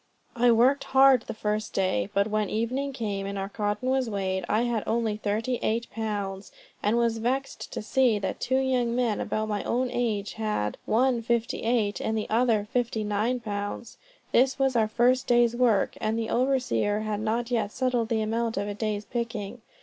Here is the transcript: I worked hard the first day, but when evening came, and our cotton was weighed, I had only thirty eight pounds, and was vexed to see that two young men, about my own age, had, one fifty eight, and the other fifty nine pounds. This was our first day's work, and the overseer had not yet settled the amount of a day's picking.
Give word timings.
I 0.35 0.49
worked 0.51 0.85
hard 0.85 1.21
the 1.27 1.33
first 1.35 1.75
day, 1.75 2.09
but 2.15 2.25
when 2.27 2.49
evening 2.49 2.91
came, 2.91 3.27
and 3.27 3.37
our 3.37 3.47
cotton 3.49 3.91
was 3.91 4.09
weighed, 4.09 4.43
I 4.49 4.63
had 4.63 4.83
only 4.87 5.15
thirty 5.17 5.59
eight 5.61 5.91
pounds, 5.91 6.51
and 6.81 6.97
was 6.97 7.19
vexed 7.19 7.71
to 7.73 7.83
see 7.83 8.17
that 8.17 8.39
two 8.39 8.57
young 8.57 8.95
men, 8.95 9.21
about 9.21 9.49
my 9.49 9.63
own 9.63 9.91
age, 9.91 10.33
had, 10.33 10.79
one 10.87 11.21
fifty 11.21 11.61
eight, 11.61 12.01
and 12.01 12.17
the 12.17 12.27
other 12.31 12.67
fifty 12.73 13.03
nine 13.03 13.41
pounds. 13.41 13.97
This 14.31 14.57
was 14.57 14.75
our 14.75 14.87
first 14.87 15.27
day's 15.27 15.55
work, 15.55 15.95
and 16.01 16.17
the 16.17 16.31
overseer 16.31 17.01
had 17.01 17.19
not 17.19 17.51
yet 17.51 17.71
settled 17.71 18.09
the 18.09 18.21
amount 18.23 18.57
of 18.57 18.67
a 18.67 18.73
day's 18.73 19.05
picking. 19.05 19.61